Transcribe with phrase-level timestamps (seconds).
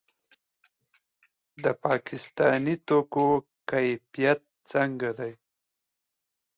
[1.63, 3.25] د پاکستاني توکو
[3.69, 4.39] کیفیت
[4.71, 5.33] څنګه دی؟